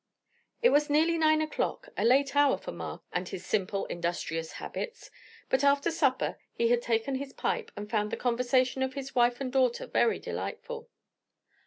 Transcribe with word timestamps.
It 0.63 0.69
was 0.71 0.89
nearly 0.89 1.15
nine 1.19 1.41
o'clock; 1.43 1.89
a 1.95 2.03
late 2.03 2.35
hour 2.35 2.57
for 2.57 2.71
Mark 2.71 3.03
and 3.13 3.29
his 3.29 3.45
simple 3.45 3.85
industrious 3.85 4.53
habits; 4.53 5.11
but 5.47 5.63
after 5.63 5.91
supper 5.91 6.39
he 6.51 6.69
had 6.69 6.81
taken 6.81 7.13
his 7.17 7.33
pipe 7.33 7.71
and 7.75 7.87
found 7.87 8.09
the 8.11 8.17
conversation 8.17 8.81
of 8.81 8.95
his 8.95 9.13
wife 9.13 9.39
and 9.39 9.51
daughter 9.53 9.85
very 9.85 10.17
delightful. 10.17 10.89